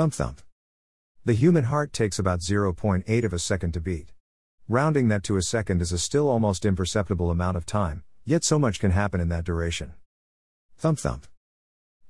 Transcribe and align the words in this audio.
Thump 0.00 0.14
thump. 0.14 0.40
The 1.26 1.34
human 1.34 1.64
heart 1.64 1.92
takes 1.92 2.18
about 2.18 2.40
0.8 2.40 3.22
of 3.22 3.34
a 3.34 3.38
second 3.38 3.72
to 3.72 3.82
beat. 3.82 4.14
Rounding 4.66 5.08
that 5.08 5.22
to 5.24 5.36
a 5.36 5.42
second 5.42 5.82
is 5.82 5.92
a 5.92 5.98
still 5.98 6.26
almost 6.26 6.64
imperceptible 6.64 7.30
amount 7.30 7.58
of 7.58 7.66
time, 7.66 8.02
yet 8.24 8.42
so 8.42 8.58
much 8.58 8.80
can 8.80 8.92
happen 8.92 9.20
in 9.20 9.28
that 9.28 9.44
duration. 9.44 9.92
Thump 10.78 11.00
thump. 11.00 11.26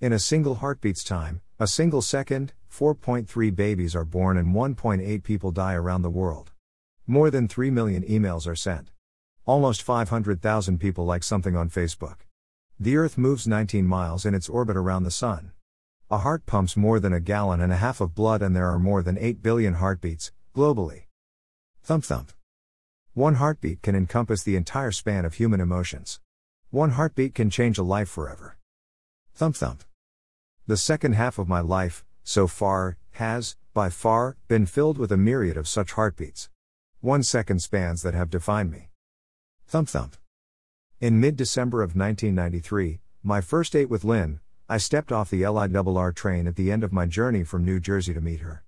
In 0.00 0.12
a 0.12 0.20
single 0.20 0.54
heartbeat's 0.54 1.02
time, 1.02 1.40
a 1.58 1.66
single 1.66 2.00
second, 2.00 2.52
4.3 2.72 3.56
babies 3.56 3.96
are 3.96 4.04
born 4.04 4.36
and 4.36 4.54
1.8 4.54 5.24
people 5.24 5.50
die 5.50 5.74
around 5.74 6.02
the 6.02 6.10
world. 6.10 6.52
More 7.08 7.28
than 7.28 7.48
3 7.48 7.72
million 7.72 8.04
emails 8.04 8.46
are 8.46 8.54
sent. 8.54 8.92
Almost 9.46 9.82
500,000 9.82 10.78
people 10.78 11.06
like 11.06 11.24
something 11.24 11.56
on 11.56 11.68
Facebook. 11.68 12.18
The 12.78 12.96
Earth 12.96 13.18
moves 13.18 13.48
19 13.48 13.84
miles 13.84 14.24
in 14.24 14.32
its 14.32 14.48
orbit 14.48 14.76
around 14.76 15.02
the 15.02 15.10
Sun. 15.10 15.50
A 16.12 16.18
heart 16.18 16.44
pumps 16.44 16.76
more 16.76 16.98
than 16.98 17.12
a 17.12 17.20
gallon 17.20 17.60
and 17.60 17.72
a 17.72 17.76
half 17.76 18.00
of 18.00 18.16
blood, 18.16 18.42
and 18.42 18.56
there 18.56 18.68
are 18.68 18.80
more 18.80 19.00
than 19.00 19.16
8 19.16 19.44
billion 19.44 19.74
heartbeats, 19.74 20.32
globally. 20.56 21.04
Thump 21.84 22.02
thump. 22.02 22.32
One 23.14 23.36
heartbeat 23.36 23.80
can 23.80 23.94
encompass 23.94 24.42
the 24.42 24.56
entire 24.56 24.90
span 24.90 25.24
of 25.24 25.34
human 25.34 25.60
emotions. 25.60 26.18
One 26.70 26.90
heartbeat 26.90 27.36
can 27.36 27.48
change 27.48 27.78
a 27.78 27.84
life 27.84 28.08
forever. 28.08 28.56
Thump 29.34 29.54
thump. 29.54 29.84
The 30.66 30.76
second 30.76 31.12
half 31.12 31.38
of 31.38 31.46
my 31.46 31.60
life, 31.60 32.04
so 32.24 32.48
far, 32.48 32.96
has, 33.12 33.54
by 33.72 33.88
far, 33.88 34.36
been 34.48 34.66
filled 34.66 34.98
with 34.98 35.12
a 35.12 35.16
myriad 35.16 35.56
of 35.56 35.68
such 35.68 35.92
heartbeats. 35.92 36.48
One 37.00 37.22
second 37.22 37.60
spans 37.62 38.02
that 38.02 38.14
have 38.14 38.30
defined 38.30 38.72
me. 38.72 38.90
Thump 39.68 39.88
thump. 39.88 40.16
In 41.00 41.20
mid 41.20 41.36
December 41.36 41.82
of 41.82 41.94
1993, 41.94 42.98
my 43.22 43.40
first 43.40 43.74
date 43.74 43.88
with 43.88 44.02
Lynn, 44.02 44.40
I 44.72 44.76
stepped 44.76 45.10
off 45.10 45.30
the 45.30 45.42
LIRR 45.42 46.14
train 46.14 46.46
at 46.46 46.54
the 46.54 46.70
end 46.70 46.84
of 46.84 46.92
my 46.92 47.04
journey 47.04 47.42
from 47.42 47.64
New 47.64 47.80
Jersey 47.80 48.14
to 48.14 48.20
meet 48.20 48.38
her. 48.38 48.62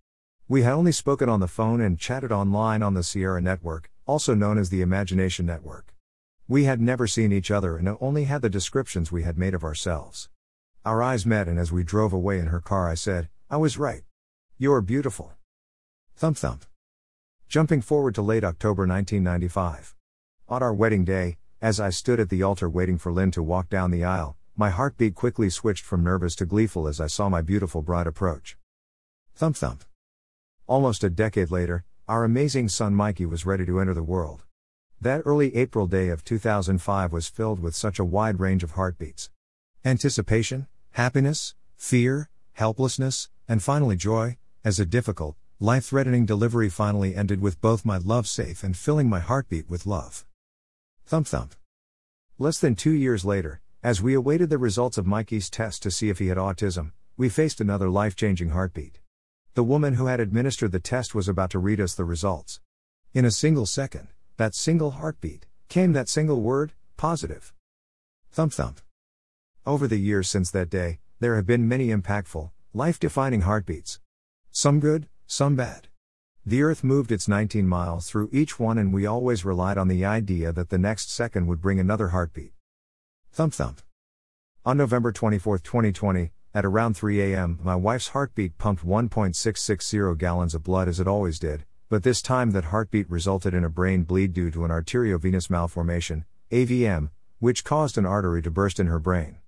We 0.48 0.62
had 0.62 0.72
only 0.72 0.90
spoken 0.90 1.28
on 1.28 1.38
the 1.38 1.46
phone 1.46 1.80
and 1.80 1.96
chatted 1.96 2.32
online 2.32 2.82
on 2.82 2.94
the 2.94 3.04
Sierra 3.04 3.40
Network, 3.40 3.88
also 4.04 4.34
known 4.34 4.58
as 4.58 4.68
the 4.68 4.80
Imagination 4.82 5.46
Network. 5.46 5.94
We 6.48 6.64
had 6.64 6.80
never 6.80 7.06
seen 7.06 7.30
each 7.30 7.52
other 7.52 7.76
and 7.76 7.96
only 8.00 8.24
had 8.24 8.42
the 8.42 8.50
descriptions 8.50 9.12
we 9.12 9.22
had 9.22 9.38
made 9.38 9.54
of 9.54 9.62
ourselves. 9.62 10.28
Our 10.84 11.04
eyes 11.04 11.24
met, 11.24 11.46
and 11.46 11.56
as 11.56 11.70
we 11.70 11.84
drove 11.84 12.12
away 12.12 12.40
in 12.40 12.46
her 12.46 12.60
car, 12.60 12.90
I 12.90 12.94
said, 12.94 13.28
I 13.48 13.58
was 13.58 13.78
right. 13.78 14.02
You're 14.58 14.80
beautiful. 14.80 15.34
Thump 16.16 16.36
thump. 16.36 16.64
Jumping 17.48 17.80
forward 17.80 18.16
to 18.16 18.22
late 18.22 18.42
October 18.42 18.88
1995. 18.88 19.94
On 20.48 20.64
our 20.64 20.74
wedding 20.74 21.04
day, 21.04 21.36
as 21.60 21.78
I 21.78 21.90
stood 21.90 22.18
at 22.18 22.28
the 22.28 22.42
altar 22.42 22.68
waiting 22.68 22.98
for 22.98 23.12
Lynn 23.12 23.30
to 23.30 23.40
walk 23.40 23.68
down 23.68 23.92
the 23.92 24.02
aisle, 24.02 24.36
my 24.56 24.70
heartbeat 24.70 25.14
quickly 25.14 25.48
switched 25.48 25.84
from 25.84 26.04
nervous 26.04 26.34
to 26.36 26.44
gleeful 26.44 26.86
as 26.86 27.00
I 27.00 27.06
saw 27.06 27.28
my 27.28 27.40
beautiful 27.40 27.80
bride 27.80 28.06
approach. 28.06 28.56
Thump 29.34 29.56
thump. 29.56 29.84
Almost 30.66 31.02
a 31.02 31.10
decade 31.10 31.50
later, 31.50 31.84
our 32.06 32.24
amazing 32.24 32.68
son 32.68 32.94
Mikey 32.94 33.24
was 33.24 33.46
ready 33.46 33.64
to 33.64 33.80
enter 33.80 33.94
the 33.94 34.02
world. 34.02 34.44
That 35.00 35.22
early 35.24 35.56
April 35.56 35.86
day 35.86 36.10
of 36.10 36.24
2005 36.24 37.12
was 37.12 37.28
filled 37.28 37.60
with 37.60 37.74
such 37.74 37.98
a 37.98 38.04
wide 38.04 38.40
range 38.40 38.62
of 38.62 38.72
heartbeats 38.72 39.30
anticipation, 39.84 40.68
happiness, 40.92 41.54
fear, 41.76 42.28
helplessness, 42.52 43.30
and 43.48 43.62
finally 43.62 43.96
joy, 43.96 44.36
as 44.64 44.78
a 44.78 44.86
difficult, 44.86 45.34
life 45.58 45.86
threatening 45.86 46.24
delivery 46.24 46.68
finally 46.68 47.16
ended 47.16 47.40
with 47.40 47.60
both 47.60 47.84
my 47.84 47.98
love 47.98 48.28
safe 48.28 48.62
and 48.62 48.76
filling 48.76 49.08
my 49.08 49.18
heartbeat 49.18 49.68
with 49.68 49.86
love. 49.86 50.24
Thump 51.06 51.26
thump. 51.26 51.54
Less 52.38 52.58
than 52.58 52.76
two 52.76 52.92
years 52.92 53.24
later, 53.24 53.60
as 53.84 54.00
we 54.00 54.14
awaited 54.14 54.48
the 54.48 54.58
results 54.58 54.96
of 54.96 55.06
Mikey's 55.06 55.50
test 55.50 55.82
to 55.82 55.90
see 55.90 56.08
if 56.08 56.20
he 56.20 56.28
had 56.28 56.38
autism, 56.38 56.92
we 57.16 57.28
faced 57.28 57.60
another 57.60 57.90
life 57.90 58.14
changing 58.14 58.50
heartbeat. 58.50 59.00
The 59.54 59.64
woman 59.64 59.94
who 59.94 60.06
had 60.06 60.20
administered 60.20 60.70
the 60.70 60.78
test 60.78 61.16
was 61.16 61.28
about 61.28 61.50
to 61.50 61.58
read 61.58 61.80
us 61.80 61.94
the 61.94 62.04
results. 62.04 62.60
In 63.12 63.24
a 63.24 63.30
single 63.32 63.66
second, 63.66 64.06
that 64.36 64.54
single 64.54 64.92
heartbeat, 64.92 65.46
came 65.68 65.94
that 65.94 66.08
single 66.08 66.40
word, 66.40 66.74
positive. 66.96 67.52
Thump 68.30 68.52
thump. 68.52 68.80
Over 69.66 69.88
the 69.88 69.98
years 69.98 70.30
since 70.30 70.52
that 70.52 70.70
day, 70.70 71.00
there 71.18 71.34
have 71.34 71.46
been 71.46 71.66
many 71.66 71.88
impactful, 71.88 72.52
life 72.72 73.00
defining 73.00 73.40
heartbeats. 73.40 73.98
Some 74.52 74.78
good, 74.78 75.08
some 75.26 75.56
bad. 75.56 75.88
The 76.46 76.62
Earth 76.62 76.84
moved 76.84 77.10
its 77.10 77.26
19 77.26 77.66
miles 77.66 78.08
through 78.08 78.30
each 78.32 78.60
one, 78.60 78.78
and 78.78 78.92
we 78.92 79.06
always 79.06 79.44
relied 79.44 79.76
on 79.76 79.88
the 79.88 80.04
idea 80.04 80.52
that 80.52 80.68
the 80.68 80.78
next 80.78 81.10
second 81.10 81.48
would 81.48 81.60
bring 81.60 81.80
another 81.80 82.08
heartbeat. 82.08 82.52
Thump 83.34 83.54
thump. 83.54 83.80
On 84.66 84.76
November 84.76 85.10
24, 85.10 85.60
2020, 85.60 86.32
at 86.52 86.66
around 86.66 86.98
3 86.98 87.32
a.m., 87.32 87.58
my 87.62 87.74
wife's 87.74 88.08
heartbeat 88.08 88.58
pumped 88.58 88.84
1.660 88.84 90.18
gallons 90.18 90.54
of 90.54 90.62
blood 90.62 90.86
as 90.86 91.00
it 91.00 91.08
always 91.08 91.38
did, 91.38 91.64
but 91.88 92.02
this 92.02 92.20
time 92.20 92.50
that 92.50 92.64
heartbeat 92.64 93.08
resulted 93.10 93.54
in 93.54 93.64
a 93.64 93.70
brain 93.70 94.02
bleed 94.02 94.34
due 94.34 94.50
to 94.50 94.66
an 94.66 94.70
arteriovenous 94.70 95.48
malformation, 95.48 96.26
AVM, 96.50 97.08
which 97.38 97.64
caused 97.64 97.96
an 97.96 98.04
artery 98.04 98.42
to 98.42 98.50
burst 98.50 98.78
in 98.78 98.86
her 98.86 98.98
brain. 98.98 99.38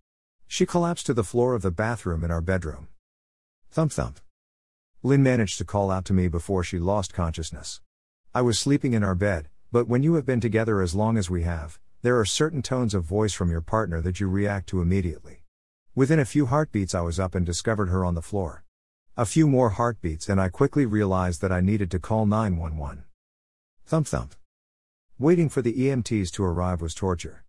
She 0.46 0.64
collapsed 0.64 1.04
to 1.04 1.12
the 1.12 1.22
floor 1.22 1.54
of 1.54 1.60
the 1.60 1.70
bathroom 1.70 2.24
in 2.24 2.30
our 2.30 2.40
bedroom. 2.40 2.88
Thump 3.70 3.92
thump. 3.92 4.18
Lynn 5.02 5.22
managed 5.22 5.58
to 5.58 5.64
call 5.66 5.90
out 5.90 6.06
to 6.06 6.14
me 6.14 6.28
before 6.28 6.64
she 6.64 6.78
lost 6.78 7.12
consciousness. 7.12 7.82
I 8.34 8.40
was 8.40 8.58
sleeping 8.58 8.94
in 8.94 9.04
our 9.04 9.14
bed, 9.14 9.50
but 9.70 9.88
when 9.88 10.02
you 10.02 10.14
have 10.14 10.24
been 10.24 10.40
together 10.40 10.80
as 10.80 10.94
long 10.94 11.18
as 11.18 11.28
we 11.28 11.42
have, 11.42 11.78
there 12.04 12.20
are 12.20 12.26
certain 12.26 12.60
tones 12.60 12.92
of 12.92 13.02
voice 13.02 13.32
from 13.32 13.50
your 13.50 13.62
partner 13.62 13.98
that 14.02 14.20
you 14.20 14.28
react 14.28 14.68
to 14.68 14.82
immediately. 14.82 15.40
Within 15.94 16.18
a 16.18 16.26
few 16.26 16.44
heartbeats, 16.44 16.94
I 16.94 17.00
was 17.00 17.18
up 17.18 17.34
and 17.34 17.46
discovered 17.46 17.88
her 17.88 18.04
on 18.04 18.14
the 18.14 18.20
floor. 18.20 18.62
A 19.16 19.24
few 19.24 19.48
more 19.48 19.70
heartbeats, 19.70 20.28
and 20.28 20.38
I 20.38 20.50
quickly 20.50 20.84
realized 20.84 21.40
that 21.40 21.50
I 21.50 21.62
needed 21.62 21.90
to 21.92 21.98
call 21.98 22.26
911. 22.26 23.04
Thump 23.86 24.06
thump. 24.06 24.34
Waiting 25.18 25.48
for 25.48 25.62
the 25.62 25.72
EMTs 25.72 26.30
to 26.32 26.44
arrive 26.44 26.82
was 26.82 26.94
torture. 26.94 27.42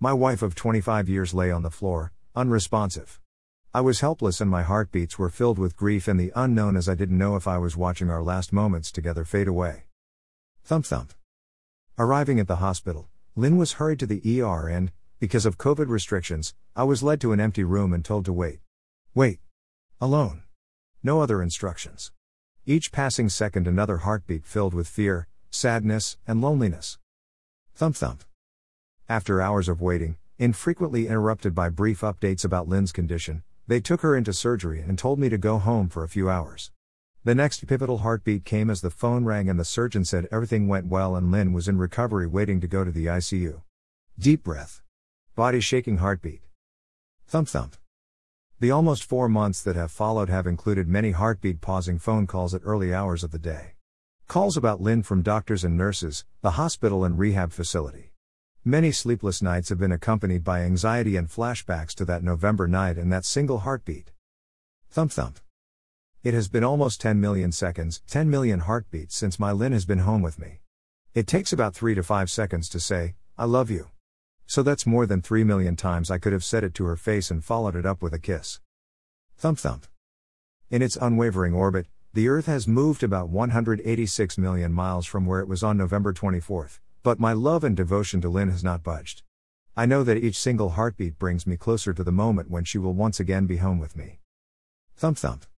My 0.00 0.14
wife 0.14 0.40
of 0.40 0.54
25 0.54 1.10
years 1.10 1.34
lay 1.34 1.50
on 1.50 1.62
the 1.62 1.68
floor, 1.68 2.14
unresponsive. 2.34 3.20
I 3.74 3.82
was 3.82 4.00
helpless 4.00 4.40
and 4.40 4.50
my 4.50 4.62
heartbeats 4.62 5.18
were 5.18 5.28
filled 5.28 5.58
with 5.58 5.76
grief 5.76 6.08
and 6.08 6.18
the 6.18 6.32
unknown 6.34 6.78
as 6.78 6.88
I 6.88 6.94
didn't 6.94 7.18
know 7.18 7.36
if 7.36 7.46
I 7.46 7.58
was 7.58 7.76
watching 7.76 8.08
our 8.08 8.22
last 8.22 8.54
moments 8.54 8.90
together 8.90 9.26
fade 9.26 9.48
away. 9.48 9.82
Thump 10.64 10.86
thump. 10.86 11.12
Arriving 11.98 12.40
at 12.40 12.46
the 12.46 12.56
hospital, 12.56 13.10
Lynn 13.38 13.56
was 13.56 13.74
hurried 13.74 14.00
to 14.00 14.06
the 14.06 14.42
ER 14.42 14.66
and, 14.66 14.90
because 15.20 15.46
of 15.46 15.58
COVID 15.58 15.88
restrictions, 15.88 16.54
I 16.74 16.82
was 16.82 17.04
led 17.04 17.20
to 17.20 17.30
an 17.30 17.38
empty 17.38 17.62
room 17.62 17.92
and 17.92 18.04
told 18.04 18.24
to 18.24 18.32
wait. 18.32 18.58
Wait. 19.14 19.38
Alone. 20.00 20.42
No 21.04 21.20
other 21.20 21.40
instructions. 21.40 22.10
Each 22.66 22.90
passing 22.90 23.28
second, 23.28 23.68
another 23.68 23.98
heartbeat 23.98 24.44
filled 24.44 24.74
with 24.74 24.88
fear, 24.88 25.28
sadness, 25.50 26.18
and 26.26 26.40
loneliness. 26.40 26.98
Thump 27.76 27.94
thump. 27.94 28.24
After 29.08 29.40
hours 29.40 29.68
of 29.68 29.80
waiting, 29.80 30.16
infrequently 30.36 31.06
interrupted 31.06 31.54
by 31.54 31.68
brief 31.68 32.00
updates 32.00 32.44
about 32.44 32.66
Lynn's 32.66 32.90
condition, 32.90 33.44
they 33.68 33.78
took 33.78 34.00
her 34.00 34.16
into 34.16 34.32
surgery 34.32 34.80
and 34.80 34.98
told 34.98 35.20
me 35.20 35.28
to 35.28 35.38
go 35.38 35.58
home 35.58 35.88
for 35.88 36.02
a 36.02 36.08
few 36.08 36.28
hours. 36.28 36.72
The 37.28 37.34
next 37.34 37.66
pivotal 37.66 37.98
heartbeat 37.98 38.46
came 38.46 38.70
as 38.70 38.80
the 38.80 38.88
phone 38.88 39.26
rang 39.26 39.50
and 39.50 39.60
the 39.60 39.64
surgeon 39.66 40.02
said 40.02 40.26
everything 40.32 40.66
went 40.66 40.86
well 40.86 41.14
and 41.14 41.30
Lynn 41.30 41.52
was 41.52 41.68
in 41.68 41.76
recovery 41.76 42.26
waiting 42.26 42.58
to 42.62 42.66
go 42.66 42.84
to 42.84 42.90
the 42.90 43.04
ICU. 43.04 43.60
Deep 44.18 44.42
breath. 44.42 44.80
Body 45.36 45.60
shaking 45.60 45.98
heartbeat. 45.98 46.40
Thump 47.26 47.48
thump. 47.48 47.76
The 48.60 48.70
almost 48.70 49.04
four 49.04 49.28
months 49.28 49.62
that 49.62 49.76
have 49.76 49.90
followed 49.90 50.30
have 50.30 50.46
included 50.46 50.88
many 50.88 51.10
heartbeat 51.10 51.60
pausing 51.60 51.98
phone 51.98 52.26
calls 52.26 52.54
at 52.54 52.62
early 52.64 52.94
hours 52.94 53.22
of 53.22 53.30
the 53.30 53.38
day. 53.38 53.74
Calls 54.26 54.56
about 54.56 54.80
Lynn 54.80 55.02
from 55.02 55.20
doctors 55.20 55.64
and 55.64 55.76
nurses, 55.76 56.24
the 56.40 56.52
hospital 56.52 57.04
and 57.04 57.18
rehab 57.18 57.52
facility. 57.52 58.14
Many 58.64 58.90
sleepless 58.90 59.42
nights 59.42 59.68
have 59.68 59.78
been 59.78 59.92
accompanied 59.92 60.44
by 60.44 60.62
anxiety 60.62 61.16
and 61.16 61.28
flashbacks 61.28 61.94
to 61.96 62.06
that 62.06 62.24
November 62.24 62.66
night 62.66 62.96
and 62.96 63.12
that 63.12 63.26
single 63.26 63.58
heartbeat. 63.58 64.12
Thump 64.88 65.12
thump. 65.12 65.40
It 66.28 66.34
has 66.34 66.46
been 66.46 66.62
almost 66.62 67.00
10 67.00 67.18
million 67.18 67.52
seconds, 67.52 68.02
10 68.06 68.28
million 68.28 68.60
heartbeats 68.60 69.16
since 69.16 69.38
my 69.38 69.50
Lynn 69.50 69.72
has 69.72 69.86
been 69.86 70.00
home 70.00 70.20
with 70.20 70.38
me. 70.38 70.60
It 71.14 71.26
takes 71.26 71.54
about 71.54 71.74
3 71.74 71.94
to 71.94 72.02
5 72.02 72.30
seconds 72.30 72.68
to 72.68 72.78
say, 72.78 73.14
I 73.38 73.46
love 73.46 73.70
you. 73.70 73.88
So 74.44 74.62
that's 74.62 74.86
more 74.86 75.06
than 75.06 75.22
3 75.22 75.42
million 75.42 75.74
times 75.74 76.10
I 76.10 76.18
could 76.18 76.34
have 76.34 76.44
said 76.44 76.64
it 76.64 76.74
to 76.74 76.84
her 76.84 76.96
face 76.96 77.30
and 77.30 77.42
followed 77.42 77.74
it 77.74 77.86
up 77.86 78.02
with 78.02 78.12
a 78.12 78.18
kiss. 78.18 78.60
Thump 79.38 79.58
thump. 79.58 79.86
In 80.68 80.82
its 80.82 80.98
unwavering 81.00 81.54
orbit, 81.54 81.86
the 82.12 82.28
Earth 82.28 82.44
has 82.44 82.68
moved 82.68 83.02
about 83.02 83.30
186 83.30 84.36
million 84.36 84.70
miles 84.70 85.06
from 85.06 85.24
where 85.24 85.40
it 85.40 85.48
was 85.48 85.62
on 85.62 85.78
November 85.78 86.12
24. 86.12 86.68
But 87.02 87.18
my 87.18 87.32
love 87.32 87.64
and 87.64 87.74
devotion 87.74 88.20
to 88.20 88.28
Lynn 88.28 88.50
has 88.50 88.62
not 88.62 88.82
budged. 88.82 89.22
I 89.74 89.86
know 89.86 90.04
that 90.04 90.22
each 90.22 90.38
single 90.38 90.68
heartbeat 90.68 91.18
brings 91.18 91.46
me 91.46 91.56
closer 91.56 91.94
to 91.94 92.04
the 92.04 92.12
moment 92.12 92.50
when 92.50 92.64
she 92.64 92.76
will 92.76 92.92
once 92.92 93.18
again 93.18 93.46
be 93.46 93.56
home 93.56 93.78
with 93.78 93.96
me. 93.96 94.18
Thump 94.94 95.16
thump. 95.16 95.46